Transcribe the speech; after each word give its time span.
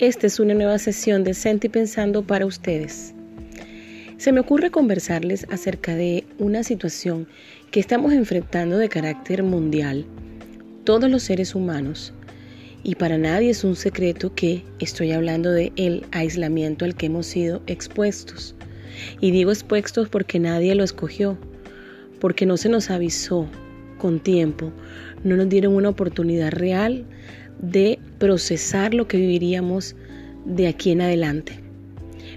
Esta 0.00 0.28
es 0.28 0.38
una 0.38 0.54
nueva 0.54 0.78
sesión 0.78 1.24
de 1.24 1.34
Senti 1.34 1.68
Pensando 1.68 2.22
para 2.22 2.46
ustedes. 2.46 3.14
Se 4.16 4.30
me 4.30 4.38
ocurre 4.38 4.70
conversarles 4.70 5.44
acerca 5.50 5.96
de 5.96 6.24
una 6.38 6.62
situación 6.62 7.26
que 7.72 7.80
estamos 7.80 8.12
enfrentando 8.12 8.78
de 8.78 8.88
carácter 8.88 9.42
mundial, 9.42 10.06
todos 10.84 11.10
los 11.10 11.24
seres 11.24 11.56
humanos, 11.56 12.12
y 12.84 12.94
para 12.94 13.18
nadie 13.18 13.50
es 13.50 13.64
un 13.64 13.74
secreto 13.74 14.32
que 14.36 14.62
estoy 14.78 15.10
hablando 15.10 15.50
de 15.50 15.72
el 15.74 16.06
aislamiento 16.12 16.84
al 16.84 16.94
que 16.94 17.06
hemos 17.06 17.26
sido 17.26 17.60
expuestos. 17.66 18.54
Y 19.20 19.32
digo 19.32 19.50
expuestos 19.50 20.08
porque 20.08 20.38
nadie 20.38 20.76
lo 20.76 20.84
escogió, 20.84 21.36
porque 22.20 22.46
no 22.46 22.56
se 22.56 22.68
nos 22.68 22.90
avisó 22.90 23.48
con 23.98 24.20
tiempo, 24.20 24.70
no 25.24 25.34
nos 25.34 25.48
dieron 25.48 25.74
una 25.74 25.88
oportunidad 25.88 26.52
real 26.52 27.04
de 27.60 27.98
procesar 28.18 28.94
lo 28.94 29.08
que 29.08 29.18
viviríamos 29.18 29.96
de 30.44 30.68
aquí 30.68 30.90
en 30.90 31.02
adelante. 31.02 31.60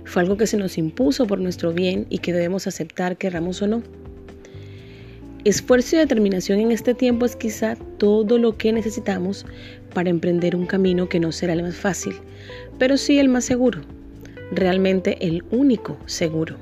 Fue 0.06 0.22
algo 0.22 0.38
que 0.38 0.48
se 0.48 0.58
nos 0.58 0.78
impuso 0.78 1.28
por 1.28 1.40
nuestro 1.40 1.74
bien 1.74 2.06
y 2.10 2.20
que 2.20 2.34
debemos 2.34 2.68
aceptar, 2.68 3.18
querramos 3.18 3.62
o 3.62 3.68
no. 3.68 3.84
Esfuerzo 5.44 5.96
y 5.96 6.00
determinación 6.00 6.60
en 6.60 6.72
este 6.72 6.94
tiempo 6.94 7.26
es 7.26 7.36
quizá 7.36 7.76
todo 7.98 8.38
lo 8.38 8.58
que 8.58 8.74
necesitamos 8.74 9.46
para 9.94 10.10
emprender 10.10 10.56
un 10.56 10.68
camino 10.68 11.10
que 11.10 11.20
no 11.20 11.32
será 11.32 11.54
el 11.54 11.64
más 11.64 11.76
fácil, 11.76 12.14
pero 12.78 12.98
sí 12.98 13.18
el 13.18 13.30
más 13.30 13.46
seguro, 13.46 13.82
realmente 14.52 15.18
el 15.26 15.44
único 15.50 15.98
seguro. 16.06 16.58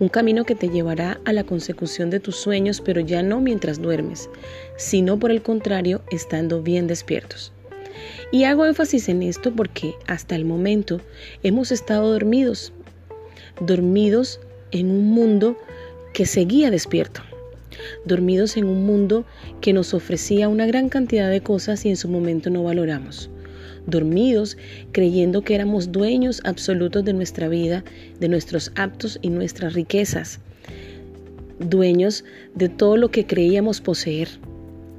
Un 0.00 0.08
camino 0.08 0.44
que 0.44 0.56
te 0.56 0.68
llevará 0.68 1.20
a 1.24 1.32
la 1.32 1.44
consecución 1.44 2.10
de 2.10 2.18
tus 2.18 2.36
sueños, 2.36 2.80
pero 2.80 3.00
ya 3.00 3.22
no 3.22 3.40
mientras 3.40 3.80
duermes, 3.80 4.28
sino 4.76 5.18
por 5.18 5.30
el 5.30 5.40
contrario, 5.42 6.02
estando 6.10 6.62
bien 6.62 6.88
despiertos. 6.88 7.52
Y 8.32 8.44
hago 8.44 8.66
énfasis 8.66 9.08
en 9.08 9.22
esto 9.22 9.52
porque 9.54 9.94
hasta 10.06 10.34
el 10.34 10.44
momento 10.44 11.00
hemos 11.44 11.70
estado 11.70 12.12
dormidos, 12.12 12.72
dormidos 13.60 14.40
en 14.72 14.90
un 14.90 15.10
mundo 15.10 15.56
que 16.12 16.26
seguía 16.26 16.72
despierto, 16.72 17.22
dormidos 18.04 18.56
en 18.56 18.64
un 18.64 18.84
mundo 18.84 19.24
que 19.60 19.72
nos 19.72 19.94
ofrecía 19.94 20.48
una 20.48 20.66
gran 20.66 20.88
cantidad 20.88 21.30
de 21.30 21.40
cosas 21.40 21.84
y 21.86 21.90
en 21.90 21.96
su 21.96 22.08
momento 22.08 22.50
no 22.50 22.64
valoramos 22.64 23.30
dormidos, 23.86 24.56
creyendo 24.92 25.42
que 25.42 25.54
éramos 25.54 25.92
dueños 25.92 26.40
absolutos 26.44 27.04
de 27.04 27.12
nuestra 27.12 27.48
vida, 27.48 27.84
de 28.20 28.28
nuestros 28.28 28.72
actos 28.74 29.18
y 29.22 29.30
nuestras 29.30 29.74
riquezas, 29.74 30.40
dueños 31.58 32.24
de 32.54 32.68
todo 32.68 32.96
lo 32.96 33.10
que 33.10 33.26
creíamos 33.26 33.80
poseer. 33.80 34.28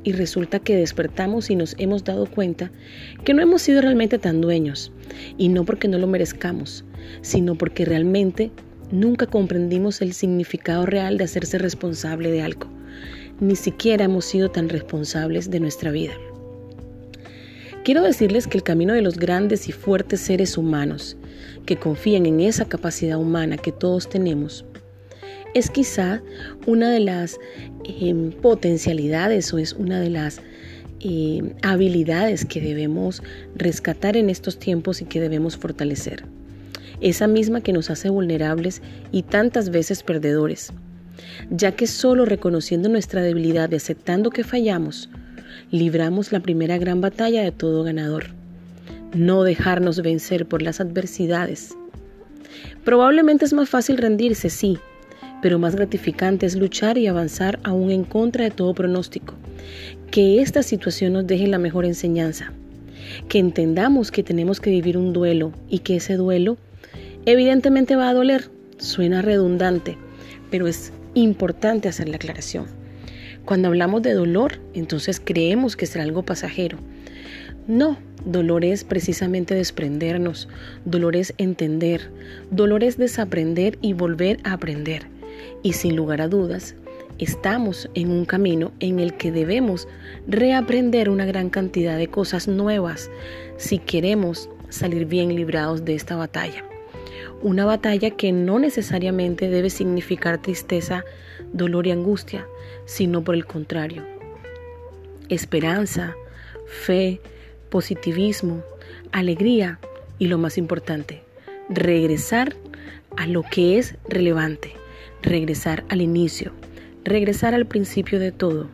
Y 0.03 0.11
resulta 0.11 0.59
que 0.59 0.75
despertamos 0.75 1.49
y 1.49 1.55
nos 1.55 1.75
hemos 1.79 2.03
dado 2.03 2.27
cuenta 2.27 2.71
que 3.23 3.33
no 3.33 3.41
hemos 3.41 3.63
sido 3.63 3.81
realmente 3.81 4.19
tan 4.19 4.39
dueños, 4.39 4.91
y 5.37 5.49
no 5.49 5.65
porque 5.65 5.87
no 5.87 5.97
lo 5.97 6.05
merezcamos, 6.05 6.85
sino 7.21 7.55
porque 7.55 7.85
realmente 7.85 8.51
nunca 8.91 9.25
comprendimos 9.25 10.01
el 10.01 10.13
significado 10.13 10.85
real 10.85 11.17
de 11.17 11.23
hacerse 11.23 11.57
responsable 11.57 12.29
de 12.29 12.43
algo. 12.43 12.67
Ni 13.39 13.55
siquiera 13.55 14.05
hemos 14.05 14.25
sido 14.25 14.49
tan 14.49 14.69
responsables 14.69 15.49
de 15.49 15.59
nuestra 15.59 15.91
vida. 15.91 16.13
Quiero 17.85 18.01
decirles 18.01 18.47
que 18.47 18.57
el 18.57 18.63
camino 18.63 18.95
de 18.95 19.03
los 19.03 19.19
grandes 19.19 19.69
y 19.69 19.71
fuertes 19.71 20.19
seres 20.19 20.57
humanos 20.57 21.17
que 21.67 21.77
confían 21.77 22.25
en 22.25 22.41
esa 22.41 22.65
capacidad 22.65 23.19
humana 23.19 23.57
que 23.57 23.71
todos 23.71 24.09
tenemos 24.09 24.65
es 25.53 25.69
quizá 25.69 26.23
una 26.65 26.89
de 26.89 26.99
las 26.99 27.39
em, 27.83 28.31
potencialidades 28.31 29.53
o 29.53 29.59
es 29.59 29.73
una 29.73 29.99
de 29.99 30.09
las 30.09 30.41
em, 30.99 31.53
habilidades 31.61 32.43
que 32.43 32.59
debemos 32.59 33.21
rescatar 33.55 34.17
en 34.17 34.31
estos 34.31 34.57
tiempos 34.57 35.03
y 35.03 35.05
que 35.05 35.21
debemos 35.21 35.55
fortalecer. 35.55 36.25
Esa 37.01 37.27
misma 37.27 37.61
que 37.61 37.71
nos 37.71 37.91
hace 37.91 38.09
vulnerables 38.09 38.81
y 39.11 39.21
tantas 39.21 39.69
veces 39.69 40.01
perdedores, 40.01 40.73
ya 41.51 41.73
que 41.73 41.85
solo 41.85 42.25
reconociendo 42.25 42.89
nuestra 42.89 43.21
debilidad 43.21 43.71
y 43.71 43.75
aceptando 43.75 44.31
que 44.31 44.43
fallamos, 44.43 45.07
libramos 45.71 46.31
la 46.31 46.39
primera 46.39 46.77
gran 46.77 47.01
batalla 47.01 47.43
de 47.43 47.51
todo 47.51 47.83
ganador. 47.83 48.27
No 49.13 49.43
dejarnos 49.43 50.01
vencer 50.01 50.45
por 50.45 50.61
las 50.61 50.79
adversidades. 50.79 51.75
Probablemente 52.83 53.45
es 53.45 53.53
más 53.53 53.69
fácil 53.69 53.97
rendirse, 53.97 54.49
sí, 54.49 54.77
pero 55.41 55.59
más 55.59 55.75
gratificante 55.75 56.45
es 56.45 56.55
luchar 56.55 56.97
y 56.97 57.07
avanzar 57.07 57.59
aún 57.63 57.91
en 57.91 58.03
contra 58.03 58.43
de 58.43 58.51
todo 58.51 58.73
pronóstico. 58.73 59.35
Que 60.11 60.41
esta 60.41 60.63
situación 60.63 61.13
nos 61.13 61.27
deje 61.27 61.47
la 61.47 61.57
mejor 61.57 61.85
enseñanza. 61.85 62.51
Que 63.29 63.39
entendamos 63.39 64.11
que 64.11 64.23
tenemos 64.23 64.59
que 64.59 64.71
vivir 64.71 64.97
un 64.97 65.13
duelo 65.13 65.51
y 65.69 65.79
que 65.79 65.97
ese 65.97 66.15
duelo 66.15 66.57
evidentemente 67.25 67.95
va 67.95 68.09
a 68.09 68.13
doler. 68.13 68.49
Suena 68.77 69.21
redundante, 69.21 69.97
pero 70.51 70.67
es 70.67 70.91
importante 71.13 71.87
hacer 71.87 72.09
la 72.09 72.17
aclaración. 72.17 72.65
Cuando 73.45 73.67
hablamos 73.67 74.01
de 74.01 74.13
dolor, 74.13 74.59
entonces 74.73 75.21
creemos 75.23 75.75
que 75.75 75.85
será 75.85 76.03
algo 76.03 76.23
pasajero. 76.23 76.79
No, 77.67 77.97
dolor 78.25 78.65
es 78.65 78.83
precisamente 78.83 79.53
desprendernos, 79.53 80.47
dolor 80.83 81.15
es 81.15 81.33
entender, 81.37 82.09
dolor 82.49 82.83
es 82.83 82.97
desaprender 82.97 83.77
y 83.81 83.93
volver 83.93 84.39
a 84.43 84.53
aprender. 84.53 85.07
Y 85.61 85.73
sin 85.73 85.95
lugar 85.95 86.21
a 86.21 86.27
dudas, 86.27 86.75
estamos 87.19 87.89
en 87.93 88.09
un 88.09 88.25
camino 88.25 88.71
en 88.79 88.99
el 88.99 89.13
que 89.13 89.31
debemos 89.31 89.87
reaprender 90.27 91.09
una 91.09 91.25
gran 91.25 91.49
cantidad 91.51 91.97
de 91.97 92.07
cosas 92.07 92.47
nuevas 92.47 93.11
si 93.57 93.77
queremos 93.77 94.49
salir 94.69 95.05
bien 95.05 95.35
librados 95.35 95.85
de 95.85 95.93
esta 95.93 96.15
batalla. 96.15 96.63
Una 97.41 97.65
batalla 97.65 98.11
que 98.11 98.31
no 98.31 98.59
necesariamente 98.59 99.49
debe 99.49 99.69
significar 99.69 100.41
tristeza, 100.41 101.03
dolor 101.53 101.87
y 101.87 101.91
angustia, 101.91 102.47
sino 102.85 103.23
por 103.23 103.35
el 103.35 103.45
contrario. 103.45 104.03
Esperanza, 105.29 106.15
fe, 106.65 107.21
positivismo, 107.69 108.63
alegría 109.11 109.79
y 110.19 110.27
lo 110.27 110.37
más 110.37 110.57
importante, 110.57 111.23
regresar 111.69 112.55
a 113.17 113.27
lo 113.27 113.43
que 113.43 113.77
es 113.77 113.95
relevante, 114.07 114.73
regresar 115.21 115.83
al 115.89 116.01
inicio, 116.01 116.51
regresar 117.03 117.53
al 117.53 117.65
principio 117.65 118.19
de 118.19 118.31
todo. 118.31 118.67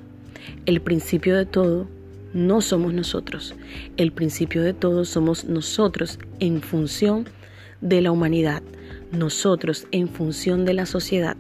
El 0.66 0.82
principio 0.82 1.36
de 1.38 1.46
todo 1.46 1.88
no 2.34 2.62
somos 2.62 2.94
nosotros, 2.94 3.56
el 3.98 4.12
principio 4.12 4.64
de 4.64 4.74
todo 4.74 5.06
somos 5.06 5.46
nosotros 5.46 6.20
en 6.40 6.62
función 6.62 7.28
de 7.82 8.02
la 8.02 8.12
humanidad, 8.12 8.64
nosotros 9.12 9.88
en 9.92 10.08
función 10.08 10.66
de 10.66 10.74
la 10.74 10.86
sociedad, 10.86 11.36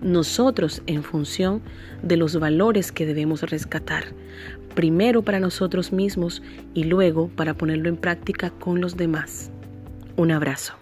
nosotros 0.00 0.82
en 0.86 1.02
función 1.02 1.62
de 2.02 2.16
los 2.16 2.38
valores 2.38 2.92
que 2.92 3.06
debemos 3.06 3.42
rescatar, 3.42 4.04
primero 4.74 5.22
para 5.22 5.40
nosotros 5.40 5.92
mismos 5.92 6.42
y 6.74 6.84
luego 6.84 7.28
para 7.28 7.54
ponerlo 7.54 7.88
en 7.88 7.96
práctica 7.96 8.50
con 8.50 8.80
los 8.80 8.96
demás. 8.96 9.50
Un 10.16 10.30
abrazo. 10.30 10.74